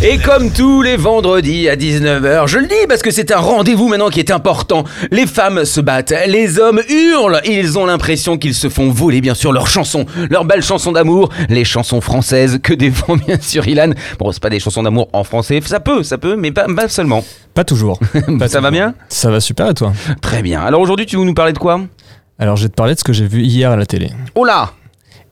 Et 0.00 0.16
comme 0.18 0.52
tous 0.52 0.80
les 0.82 0.96
vendredis 0.96 1.68
à 1.68 1.74
19h, 1.74 2.46
je 2.46 2.58
le 2.58 2.68
dis 2.68 2.86
parce 2.88 3.02
que 3.02 3.10
c'est 3.10 3.32
un 3.32 3.38
rendez-vous 3.38 3.88
maintenant 3.88 4.10
qui 4.10 4.20
est 4.20 4.30
important. 4.30 4.84
Les 5.10 5.26
femmes 5.26 5.64
se 5.64 5.80
battent, 5.80 6.14
les 6.28 6.60
hommes 6.60 6.80
hurlent, 6.88 7.40
ils 7.44 7.76
ont 7.80 7.84
l'impression 7.84 8.38
qu'ils 8.38 8.54
se 8.54 8.68
font 8.68 8.90
voler 8.90 9.20
bien 9.20 9.34
sûr 9.34 9.52
leurs 9.52 9.66
chansons, 9.66 10.06
leurs 10.30 10.44
belles 10.44 10.62
chansons 10.62 10.92
d'amour, 10.92 11.30
les 11.48 11.64
chansons 11.64 12.00
françaises 12.00 12.60
que 12.62 12.74
défend 12.74 13.16
bien 13.26 13.40
sûr 13.40 13.66
Ilan. 13.66 13.90
Bon, 14.20 14.30
c'est 14.30 14.42
pas 14.42 14.50
des 14.50 14.60
chansons 14.60 14.84
d'amour 14.84 15.08
en 15.12 15.24
français, 15.24 15.60
ça 15.64 15.80
peut, 15.80 16.04
ça 16.04 16.16
peut, 16.16 16.36
mais 16.36 16.52
pas, 16.52 16.66
pas 16.72 16.88
seulement. 16.88 17.24
Pas 17.54 17.64
toujours. 17.64 17.98
Pas 18.38 18.46
ça 18.46 18.60
va 18.60 18.70
bien? 18.70 18.94
Ça 19.08 19.32
va 19.32 19.40
super 19.40 19.68
et 19.70 19.74
toi? 19.74 19.92
Très 20.22 20.42
bien. 20.42 20.60
Alors 20.60 20.80
aujourd'hui, 20.80 21.06
tu 21.06 21.16
veux 21.16 21.24
nous 21.24 21.34
parler 21.34 21.52
de 21.52 21.58
quoi? 21.58 21.80
Alors 22.38 22.54
je 22.54 22.62
vais 22.62 22.68
te 22.68 22.74
parler 22.76 22.94
de 22.94 23.00
ce 23.00 23.04
que 23.04 23.12
j'ai 23.12 23.26
vu 23.26 23.42
hier 23.42 23.72
à 23.72 23.76
la 23.76 23.84
télé. 23.84 24.12
Oh 24.36 24.44
là 24.44 24.70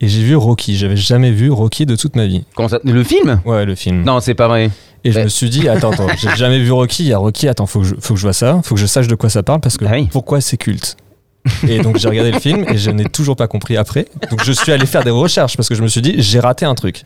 Et 0.01 0.09
j'ai 0.09 0.23
vu 0.23 0.37
Rocky. 0.37 0.77
J'avais 0.77 0.97
jamais 0.97 1.31
vu 1.31 1.51
Rocky 1.51 1.87
de 1.87 1.97
toute 1.97 2.17
ma 2.17 2.27
vie. 2.27 2.45
Comment 2.55 2.69
ça 2.69 2.79
Le 2.85 3.03
film? 3.03 3.41
Ouais, 3.45 3.65
le 3.65 3.75
film. 3.75 4.03
Non, 4.05 4.21
c'est 4.21 4.35
pas 4.35 4.49
vrai. 4.49 4.71
Et 5.05 5.13
je 5.13 5.21
me 5.21 5.29
suis 5.29 5.49
dit, 5.51 5.69
attends, 5.69 5.93
attends, 5.93 6.09
j'ai 6.19 6.29
jamais 6.37 6.59
vu 6.59 6.71
Rocky. 6.73 7.05
Il 7.05 7.09
y 7.09 7.13
a 7.13 7.19
Rocky, 7.19 7.49
attends, 7.49 7.67
faut 7.67 7.81
que, 7.81 7.87
je, 7.87 7.95
faut 8.01 8.15
que 8.15 8.21
je 8.21 8.25
vois 8.27 8.33
ça. 8.33 8.61
Faut 8.65 8.75
que 8.75 8.81
je 8.81 8.87
sache 8.87 9.09
de 9.09 9.15
quoi 9.15 9.31
ça 9.31 9.43
parle 9.43 9.61
parce 9.61 9.77
que 9.77 9.85
Ah 9.87 9.93
oui. 9.95 10.09
pourquoi 10.11 10.41
c'est 10.41 10.57
culte. 10.57 10.97
Et 11.69 11.79
donc 11.79 11.97
j'ai 11.97 12.09
regardé 12.09 12.33
le 12.33 12.41
film 12.41 12.65
et 12.69 12.77
je 12.77 12.91
n'ai 12.91 13.05
toujours 13.05 13.37
pas 13.37 13.47
compris 13.47 13.77
après. 13.77 14.07
Donc 14.31 14.43
je 14.45 14.51
suis 14.51 14.73
allé 14.73 14.85
faire 14.85 15.05
des 15.05 15.11
recherches 15.11 15.57
parce 15.57 15.69
que 15.69 15.77
je 15.77 15.83
me 15.83 15.87
suis 15.87 16.03
dit, 16.03 16.17
j'ai 16.19 16.41
raté 16.41 16.67
un 16.67 16.75
truc. 16.75 17.03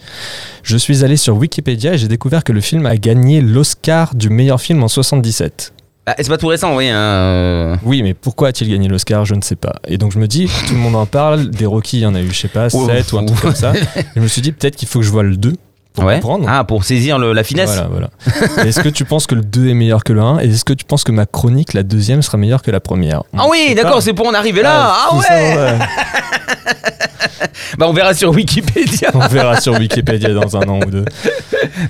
Je 0.63 0.79
suis 0.79 1.05
allé 1.05 1.19
sur 1.19 1.37
Wikipédia 1.37 1.93
et 1.93 1.99
j'ai 1.99 2.09
découvert 2.09 2.43
que 2.43 2.53
le 2.53 2.63
film 2.63 2.87
a 2.87 2.97
gagné 2.97 3.43
l'Oscar 3.43 4.15
du 4.15 4.31
meilleur 4.31 4.59
film 4.59 4.83
en 4.83 4.89
77. 4.89 5.75
Ah, 6.11 6.15
c'est 6.19 6.29
pas 6.29 6.39
tout 6.39 6.47
récent, 6.49 6.75
oui. 6.77 6.89
hein, 6.89 6.97
euh. 6.97 7.77
Oui, 7.85 8.03
mais 8.03 8.15
pourquoi 8.15 8.49
a-t-il 8.49 8.71
gagné 8.71 8.89
l'Oscar 8.89 9.25
Je 9.25 9.35
ne 9.35 9.43
sais 9.43 9.57
pas. 9.57 9.75
Et 9.87 9.97
donc 9.99 10.13
je 10.13 10.19
me 10.19 10.27
dis, 10.27 10.47
tout 10.67 10.75
le 10.75 10.81
monde 10.81 10.97
en 10.97 11.07
parle, 11.07 11.51
des 11.51 11.67
Rocky, 11.67 11.99
il 11.99 12.03
y 12.03 12.07
en 12.07 12.15
a 12.15 12.21
eu, 12.21 12.31
je 12.33 12.39
sais 12.39 12.49
pas, 12.49 12.69
Oh, 12.73 12.87
7 12.87 13.13
ou 13.13 13.19
un 13.19 13.25
truc 13.27 13.41
comme 13.41 13.55
ça. 13.55 13.73
Et 13.77 14.03
je 14.17 14.21
me 14.21 14.27
suis 14.29 14.43
dit, 14.43 14.53
peut-être 14.53 14.77
qu'il 14.77 14.89
faut 14.89 14.99
que 15.01 15.05
je 15.05 15.11
vois 15.11 15.23
le 15.23 15.37
2 15.37 15.55
pour 15.93 16.05
Ouais. 16.05 16.15
comprendre. 16.15 16.47
Ah, 16.49 16.65
pour 16.65 16.85
saisir 16.85 17.19
le- 17.19 17.33
la 17.33 17.43
finesse 17.45 17.71
Voilà, 17.71 17.89
voilà. 17.91 18.11
est-ce 18.67 18.81
que 18.81 18.89
tu 18.89 19.05
penses 19.05 19.27
que 19.27 19.35
le 19.35 19.43
2 19.43 19.69
est 19.69 19.75
meilleur 19.75 20.05
que 20.05 20.13
le 20.13 20.21
1 20.21 20.39
Et 20.41 20.45
est-ce 20.49 20.65
que 20.65 20.73
tu 20.73 20.85
penses 20.85 21.05
que 21.05 21.13
ma 21.13 21.27
chronique, 21.27 21.73
la 21.75 21.83
deuxième, 21.83 22.23
sera 22.23 22.39
meilleure 22.39 22.63
que 22.63 22.71
la 22.71 22.81
première? 22.81 23.23
Ah 23.37 23.47
oui, 23.51 23.75
d'accord, 23.75 24.01
c'est 24.03 24.13
pour 24.15 24.27
en 24.29 24.35
arriver 24.35 24.63
là. 24.63 24.93
Ah, 24.95 25.09
tout 25.11 25.17
ouais. 25.19 25.79
Bah 27.79 27.87
on 27.89 27.93
verra 27.93 28.15
sur 28.15 28.31
Wikipédia. 28.31 29.11
On 29.15 29.27
verra 29.29 29.61
sur 29.61 29.75
Wikipédia 29.79 30.33
dans 30.35 30.57
un 30.57 30.69
an 30.69 30.81
ou 30.87 30.91
deux. 30.91 31.05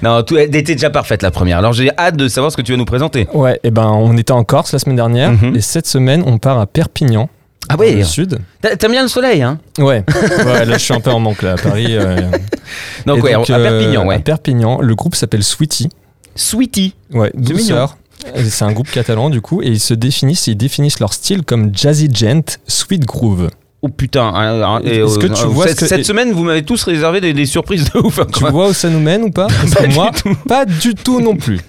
non, 0.03 0.23
tout 0.23 0.37
elle 0.39 0.55
était 0.55 0.75
déjà 0.75 0.91
parfaite 0.91 1.23
la 1.23 1.31
première. 1.31 1.59
Alors 1.59 1.73
j'ai 1.73 1.91
hâte 1.99 2.17
de 2.17 2.29
savoir 2.29 2.53
ce 2.53 2.57
que 2.57 2.63
tu 2.63 2.73
vas 2.73 2.79
nous 2.79 2.85
présenter. 2.85 3.29
Ouais, 3.35 3.59
et 3.65 3.71
ben 3.71 3.87
on 3.89 4.17
était 4.17 4.33
en 4.33 4.45
Corse 4.45 4.73
la 4.73 4.79
semaine 4.79 4.97
dernière. 4.97 5.33
Mhm. 5.33 5.57
Et 5.57 5.61
cette 5.61 5.87
semaine, 5.87 6.23
on 6.27 6.39
part 6.39 6.59
à 6.59 6.67
Perpignan. 6.67 7.29
Ah 7.69 7.77
ouais. 7.77 7.93
le 7.95 8.05
sud. 8.05 8.39
T'a- 8.61 8.75
T'aimes 8.77 8.93
bien 8.93 9.03
le 9.03 9.09
soleil, 9.09 9.43
hein? 9.43 9.59
Ouais. 9.79 10.05
ouais, 10.45 10.65
là 10.65 10.73
je 10.79 10.83
suis 10.83 10.95
un 10.95 11.01
peu 11.01 11.11
en 11.11 11.21
manque 11.21 11.43
là 11.43 11.53
à 11.53 11.57
Paris. 11.57 11.87
euh. 11.91 12.17
Donc 13.07 13.19
Et 13.19 13.23
ouais, 13.23 13.33
donc, 13.35 13.49
à 13.51 13.57
euh, 13.59 13.71
Perpignan, 13.79 14.03
À 14.03 14.07
ouais. 14.07 14.19
Perpignan, 14.19 14.81
le 14.81 14.95
groupe 14.95 15.15
s'appelle 15.15 15.45
Sweetie. 15.45 15.89
Sweetie. 16.35 16.95
Ouais, 17.13 17.31
douceur. 17.35 17.97
C'est 18.45 18.65
un 18.65 18.73
groupe 18.73 18.91
catalan 18.91 19.31
du 19.31 19.41
coup, 19.41 19.63
et 19.63 19.69
ils 19.69 19.81
se 19.81 19.95
définissent, 19.95 20.47
ils 20.47 20.57
définissent 20.57 21.01
leur 21.01 21.13
style 21.15 21.43
comme 21.43 21.71
jazzy 21.75 22.09
gent, 22.13 22.59
sweet 22.67 23.05
groove. 23.07 23.49
Oh 23.83 23.89
putain. 23.89 24.25
hein, 24.35 24.63
hein, 24.63 24.81
et, 24.85 24.99
Est-ce 24.99 25.19
que 25.19 25.27
tu 25.27 25.47
vois 25.47 25.67
cette, 25.67 25.77
ce 25.77 25.81
que- 25.81 25.87
cette 25.89 26.05
semaine, 26.05 26.33
vous 26.33 26.45
m'avez 26.45 26.63
tous 26.65 26.83
réservé 26.85 27.21
des, 27.21 27.33
des 27.33 27.47
surprises 27.47 27.91
de 27.93 27.99
ouf. 28.01 28.19
hein, 28.19 28.27
Tu 28.33 28.45
vois 28.47 28.69
où 28.69 28.73
ça 28.75 28.91
nous 28.91 29.01
mène 29.01 29.23
ou 29.23 29.31
pas? 29.31 29.47
Pas 29.75 29.87
du 29.87 29.95
moi, 29.95 30.11
tout. 30.15 30.37
pas 30.47 30.65
du 30.67 30.95
tout 30.95 31.21
non 31.21 31.35
plus. 31.37 31.61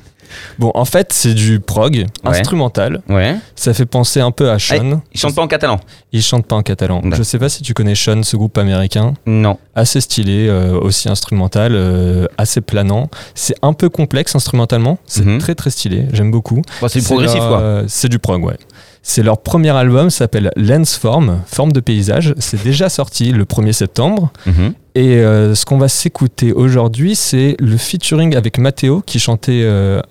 Bon, 0.60 0.72
en 0.76 0.86
fait, 0.86 1.12
c'est 1.12 1.34
du 1.34 1.60
prog 1.60 1.94
Ouais. 1.94 2.06
instrumental. 2.24 3.02
Ouais. 3.10 3.36
Ça 3.56 3.74
fait 3.74 3.86
penser 3.86 4.22
un 4.22 4.32
peu 4.32 4.50
à 4.50 4.60
Sean. 4.60 5.02
Ils 5.14 5.20
chantent 5.20 5.36
pas 5.36 5.42
en 5.42 5.48
catalan. 5.48 5.80
Ils 6.14 6.22
chantent 6.22 6.46
pas 6.46 6.56
en 6.56 6.64
catalan. 6.64 7.02
D'accord. 7.02 7.18
Je 7.18 7.24
sais 7.24 7.38
pas 7.38 7.50
si 7.50 7.64
tu 7.64 7.74
connais 7.74 7.96
Sean, 7.96 8.24
ce 8.24 8.38
groupe 8.38 8.58
américain. 8.58 9.14
Non. 9.26 9.58
Assez 9.76 10.00
stylé, 10.00 10.48
euh, 10.48 10.80
aussi 10.80 11.10
instrumental, 11.10 11.74
euh, 11.76 12.28
assez 12.38 12.62
planant. 12.62 13.10
C'est 13.36 13.56
un 13.62 13.74
peu 13.74 13.90
complexe 13.90 14.34
instrumentalement. 14.36 15.00
C'est 15.06 15.26
Mhm. 15.26 15.40
très 15.40 15.56
très 15.56 15.70
stylé. 15.70 16.06
J'aime 16.14 16.32
beaucoup. 16.32 16.62
C'est 16.88 17.00
du 17.00 17.06
progressif, 17.06 17.40
leur, 17.40 17.48
quoi. 17.50 17.60
euh, 17.60 17.84
c'est 17.88 18.08
du 18.10 18.20
prog, 18.20 18.44
ouais. 18.46 18.58
C'est 19.04 19.24
leur 19.24 19.42
premier 19.42 19.72
album, 19.72 20.10
ça 20.12 20.20
s'appelle 20.20 20.52
Lens 20.56 20.96
Form, 20.96 21.42
forme 21.48 21.72
de 21.72 21.80
paysage. 21.80 22.36
C'est 22.38 22.62
déjà 22.64 22.88
sorti 22.88 23.32
le 23.32 23.46
1er 23.46 23.72
septembre. 23.72 24.32
Mhm. 24.46 24.74
Et 24.94 25.16
euh, 25.18 25.56
ce 25.56 25.66
qu'on 25.66 25.78
va 25.80 25.88
s'écouter 25.88 26.54
aujourd'hui, 26.54 27.16
c'est 27.16 27.56
le 27.60 27.78
featuring 27.78 28.36
avec 28.36 28.58
Matteo 28.60 29.02
qui 29.02 29.18
chantait. 29.20 29.62
euh, 29.64 30.02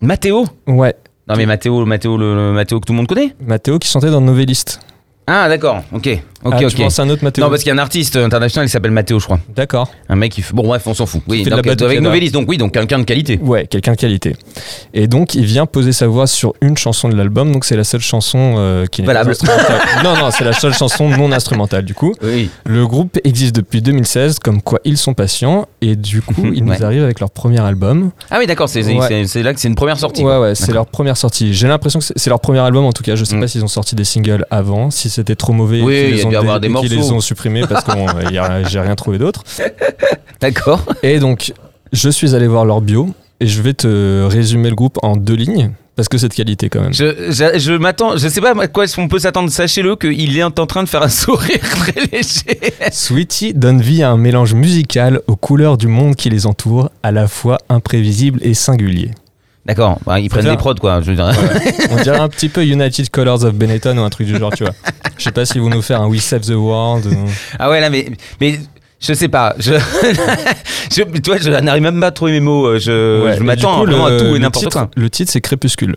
Mathéo 0.00 0.44
ouais, 0.66 0.94
Non 1.28 1.36
mais 1.36 1.46
Mathéo, 1.46 1.84
Mathéo, 1.86 2.16
le, 2.16 2.34
le 2.36 2.52
Mathéo 2.52 2.78
que 2.80 2.86
tout 2.86 2.92
le 2.92 2.98
monde 2.98 3.06
connaît? 3.08 3.34
Matteo 3.44 3.78
qui 3.78 3.88
chantait 3.88 4.10
dans 4.10 4.20
Novelliste. 4.20 4.80
Ah 5.26 5.48
d'accord, 5.48 5.82
ok. 5.92 6.22
Ok, 6.44 6.54
ah, 6.56 6.66
ok. 6.66 6.98
Un 6.98 7.08
autre 7.08 7.24
Matteo 7.24 7.42
Non 7.42 7.50
parce 7.50 7.62
qu'il 7.62 7.68
y 7.68 7.72
a 7.72 7.74
un 7.74 7.78
artiste 7.78 8.16
international, 8.16 8.66
il 8.66 8.70
s'appelle 8.70 8.90
Mathéo 8.90 9.18
je 9.18 9.24
crois. 9.24 9.40
D'accord. 9.54 9.90
Un 10.08 10.16
mec 10.16 10.32
qui 10.32 10.42
fait... 10.42 10.52
Bon 10.54 10.62
bref, 10.66 10.82
on 10.86 10.94
s'en 10.94 11.06
fout. 11.06 11.22
Oui, 11.26 11.42
donc, 11.42 11.52
avec 11.54 11.76
piano. 11.76 12.00
Novelis, 12.00 12.30
donc 12.30 12.48
oui, 12.48 12.58
donc 12.58 12.72
quelqu'un 12.72 12.98
de 12.98 13.04
qualité. 13.04 13.38
Ouais, 13.42 13.66
quelqu'un 13.66 13.92
de 13.92 13.96
qualité. 13.96 14.36
Et 14.92 15.06
donc, 15.06 15.34
il 15.34 15.44
vient 15.44 15.66
poser 15.66 15.92
sa 15.92 16.06
voix 16.06 16.26
sur 16.26 16.54
une 16.60 16.76
chanson 16.76 17.08
de 17.08 17.14
l'album, 17.16 17.50
donc 17.52 17.64
c'est 17.64 17.76
la 17.76 17.84
seule 17.84 18.00
chanson 18.00 18.54
euh, 18.58 18.86
qui 18.86 19.02
n'est 19.02 19.12
pas 19.12 19.26
instrumentale. 19.26 19.80
non, 20.04 20.16
non, 20.16 20.30
c'est 20.30 20.44
la 20.44 20.52
seule 20.52 20.74
chanson 20.74 21.08
non 21.08 21.32
instrumentale. 21.32 21.84
Du 21.84 21.94
coup, 21.94 22.14
Oui. 22.22 22.50
le 22.66 22.86
groupe 22.86 23.18
existe 23.24 23.54
depuis 23.56 23.80
2016, 23.82 24.38
comme 24.38 24.60
quoi 24.62 24.80
ils 24.84 24.98
sont 24.98 25.14
patients, 25.14 25.66
et 25.80 25.96
du 25.96 26.20
coup, 26.22 26.34
ils 26.54 26.64
nous 26.64 26.72
Ouais. 26.72 26.82
arrivent 26.82 27.04
avec 27.04 27.20
leur 27.20 27.30
premier 27.30 27.60
album. 27.60 28.10
Ah 28.30 28.36
oui 28.38 28.46
d'accord, 28.46 28.68
c'est 28.68 28.84
Ouais. 28.84 29.24
là 29.42 29.54
que 29.54 29.60
c'est 29.60 29.68
une 29.68 29.74
première 29.74 29.98
sortie. 29.98 30.22
Ouais, 30.22 30.28
quoi. 30.28 30.40
ouais, 30.40 30.54
c'est 30.54 30.72
leur 30.72 30.86
première 30.86 31.16
sortie. 31.16 31.54
J'ai 31.54 31.68
l'impression 31.68 31.98
que 32.00 32.04
c'est- 32.04 32.14
c'est 32.16 32.30
leur 32.30 32.40
premier 32.40 32.58
album 32.58 32.84
en 32.84 32.92
tout 32.92 33.02
cas. 33.02 33.14
Je 33.16 33.24
sais 33.24 33.36
Mm. 33.36 33.40
pas 33.40 33.48
s'ils 33.48 33.64
ont 33.64 33.68
sorti 33.68 33.94
des 33.94 34.04
singles 34.04 34.44
avant, 34.50 34.90
si 34.90 35.08
c'était 35.08 35.34
trop 35.36 35.52
mauvais 35.52 35.80
Oui, 35.80 36.20
dû 36.40 36.46
avoir 36.46 36.60
des 36.60 36.68
et 36.68 36.74
qu'ils 36.74 36.90
les 36.90 36.96
morceaux. 36.96 37.14
ont 37.14 37.20
supprimés 37.20 37.62
parce 37.68 37.84
que 37.84 37.92
j'ai 38.68 38.80
rien 38.80 38.94
trouvé 38.94 39.18
d'autre. 39.18 39.42
D'accord. 40.40 40.84
Et 41.02 41.18
donc, 41.18 41.52
je 41.92 42.08
suis 42.10 42.34
allé 42.34 42.46
voir 42.46 42.64
leur 42.64 42.80
bio 42.80 43.08
et 43.40 43.46
je 43.46 43.62
vais 43.62 43.74
te 43.74 44.26
résumer 44.26 44.68
le 44.70 44.76
groupe 44.76 44.98
en 45.02 45.16
deux 45.16 45.34
lignes 45.34 45.70
parce 45.96 46.08
que 46.08 46.18
c'est 46.18 46.28
de 46.28 46.34
qualité 46.34 46.68
quand 46.68 46.80
même. 46.80 46.92
Je, 46.92 47.30
je, 47.30 47.58
je 47.58 47.72
m'attends, 47.72 48.16
je 48.16 48.26
sais 48.28 48.40
pas 48.40 48.52
à 48.60 48.66
quoi 48.68 48.86
qu'on 48.88 49.06
peut 49.06 49.20
s'attendre. 49.20 49.48
Sachez-le 49.50 49.94
qu'il 49.96 50.36
est 50.36 50.42
en 50.42 50.50
train 50.50 50.82
de 50.82 50.88
faire 50.88 51.02
un 51.02 51.08
sourire 51.08 51.60
très 51.60 52.00
léger. 52.12 52.74
Sweetie 52.90 53.54
donne 53.54 53.80
vie 53.80 54.02
à 54.02 54.10
un 54.10 54.16
mélange 54.16 54.54
musical 54.54 55.20
aux 55.28 55.36
couleurs 55.36 55.78
du 55.78 55.86
monde 55.86 56.16
qui 56.16 56.30
les 56.30 56.46
entoure, 56.46 56.90
à 57.02 57.12
la 57.12 57.28
fois 57.28 57.58
imprévisible 57.68 58.40
et 58.42 58.54
singulier. 58.54 59.10
D'accord, 59.66 59.98
bah, 60.04 60.20
ils 60.20 60.28
prennent 60.28 60.44
des 60.44 60.56
prods 60.56 60.74
quoi. 60.74 61.00
Je 61.00 61.10
veux 61.12 61.16
dire. 61.16 61.30
On 61.90 61.96
dirait 62.02 62.18
un 62.18 62.28
petit 62.28 62.48
peu 62.50 62.64
United 62.66 63.08
Colors 63.10 63.44
of 63.44 63.54
Benetton 63.54 63.96
ou 63.98 64.02
un 64.02 64.10
truc 64.10 64.26
du 64.26 64.36
genre, 64.38 64.52
tu 64.52 64.64
vois. 64.64 64.74
Je 65.16 65.24
sais 65.24 65.32
pas 65.32 65.46
si 65.46 65.58
vous 65.58 65.70
nous 65.70 65.80
faire 65.82 66.02
un 66.02 66.06
We 66.06 66.20
Save 66.20 66.42
the 66.42 66.50
World. 66.54 67.06
ou- 67.06 67.30
Ah 67.58 67.70
ouais 67.70 67.80
là 67.80 67.88
mais 67.88 68.06
mais 68.40 68.58
je 69.00 69.12
sais 69.14 69.28
pas. 69.28 69.54
Je, 69.58 69.72
je 70.94 71.02
toi 71.20 71.36
je 71.40 71.50
n'arrive 71.50 71.82
même 71.82 72.00
pas 72.00 72.08
à 72.08 72.10
trouver 72.10 72.32
mes 72.32 72.40
mots. 72.40 72.66
euh, 72.66 72.78
Je, 72.78 73.24
Ouais, 73.24 73.36
je 73.38 73.42
m'attends 73.42 73.84
vraiment 73.84 74.06
à 74.06 74.18
tout 74.18 74.36
et 74.36 74.38
n'importe 74.38 74.70
quoi. 74.72 74.90
Le 74.96 75.08
titre, 75.10 75.30
c'est 75.32 75.40
Crépuscule. 75.40 75.96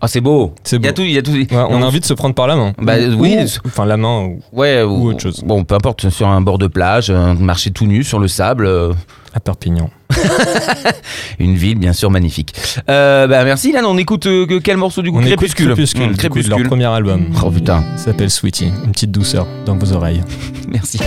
Ah 0.00 0.08
c'est 0.08 0.20
beau. 0.20 0.54
C'est 0.64 0.76
Il 0.76 0.84
y 0.84 0.88
a 0.88 0.90
beau. 0.92 0.96
tout, 0.96 1.02
il 1.02 1.12
y 1.12 1.18
a 1.18 1.22
tout. 1.22 1.30
Ouais, 1.32 1.46
on 1.52 1.82
a 1.82 1.86
envie 1.86 2.00
de 2.00 2.04
se 2.04 2.12
prendre 2.14 2.34
par 2.34 2.46
la 2.46 2.56
main. 2.56 2.72
Bah, 2.78 2.98
Ou- 2.98 3.20
oui. 3.20 3.36
ou- 3.38 3.68
Enfin, 3.68 3.86
la 3.86 3.96
main. 3.96 4.20
ou- 4.24 4.40
Ouais, 4.52 4.82
Ou 4.82 5.08
autre 5.10 5.20
chose. 5.20 5.42
Bon, 5.46 5.64
peu 5.64 5.74
importe, 5.74 6.10
sur 6.10 6.26
un 6.28 6.40
bord 6.42 6.58
de 6.58 6.66
plage, 6.66 7.10
marcher 7.10 7.70
tout 7.70 7.86
nu 7.86 8.02
sur 8.04 8.18
le 8.18 8.28
sable, 8.28 8.66
euh, 8.66 8.92
À 9.34 9.40
Perpignan. 9.40 9.88
une 11.38 11.56
ville 11.56 11.78
bien 11.78 11.92
sûr 11.92 12.10
magnifique. 12.10 12.54
Euh, 12.88 13.26
bah 13.26 13.44
merci 13.44 13.72
Lan, 13.72 13.82
on 13.84 13.96
écoute 13.98 14.26
euh, 14.26 14.46
que- 14.46 14.58
quel 14.58 14.76
morceau 14.76 15.02
du 15.02 15.10
coup? 15.10 15.18
On 15.18 15.20
écoute 15.20 15.36
Crépuscule. 15.36 15.66
Crépuscule, 15.68 16.02
Mmh, 16.10 16.12
du 16.14 16.28
coup, 16.28 16.38
de 16.42 16.48
leur 16.48 16.58
Crépuscule. 16.58 16.66
premier 16.68 16.86
album. 16.86 17.26
Oh 17.44 17.50
putain, 17.50 17.84
Ça 17.96 18.06
s'appelle 18.06 18.30
Sweetie. 18.30 18.72
Une 18.84 18.92
petite 18.92 19.10
douceur 19.10 19.46
dans 19.66 19.76
vos 19.76 19.92
oreilles. 19.92 20.22
merci. 20.68 20.98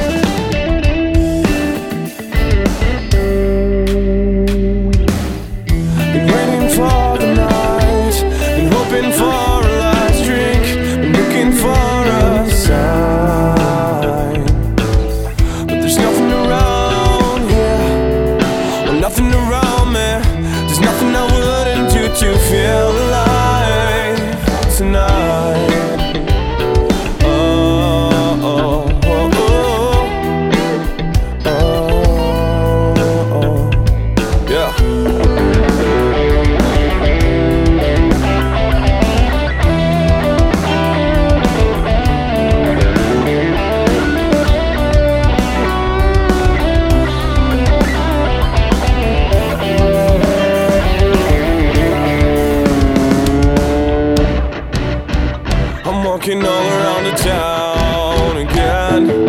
I'm 55.98 56.06
walking 56.06 56.46
all 56.46 56.68
around 56.78 57.06
the 57.06 57.12
town 57.18 58.38
again. 58.38 59.26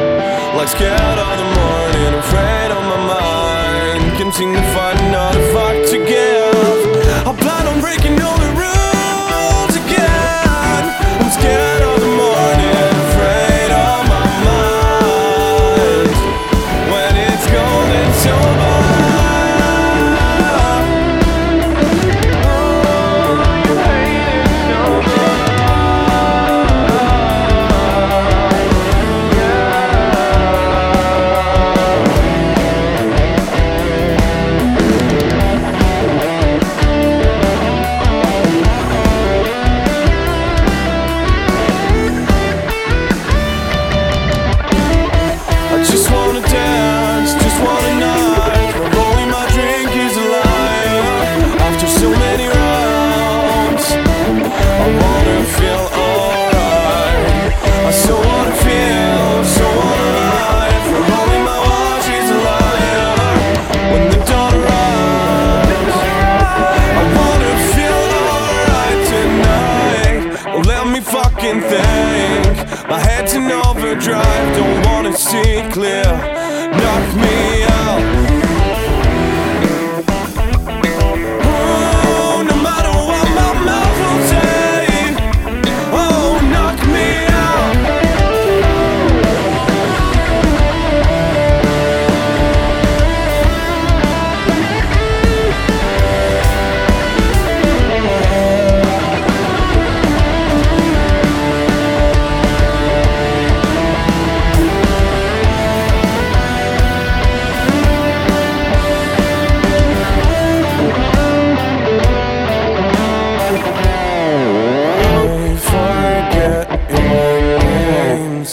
Like 0.55 0.69
scared 0.69 1.19
of 1.19 1.39
the 1.41 1.49
morning, 1.57 2.13
afraid 2.21 2.71
of 2.71 2.83
my 2.85 3.01
mind. 3.09 4.19
Can't 4.19 4.35
seem 4.35 4.53
to 4.53 4.63
find 4.75 5.01
another 5.01 5.41
fuck 5.55 5.77
to 5.93 5.97
give. 5.97 7.27
I 7.27 7.35
plan 7.41 7.67
on 7.69 7.81
breaking 7.81 8.21
all 8.21 8.37
the 8.37 8.53
rules. 8.53 8.68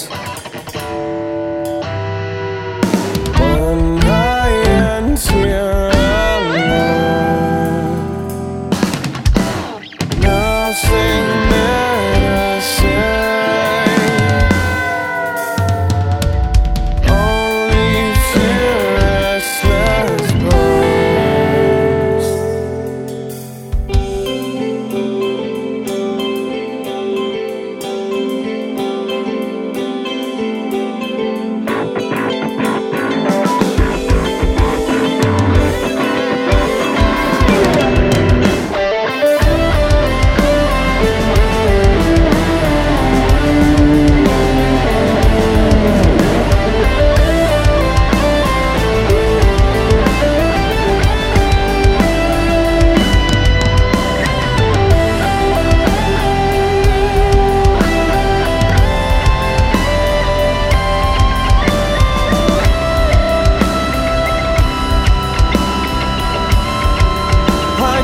friends. 0.03 0.24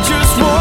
just 0.04 0.42
want 0.42 0.61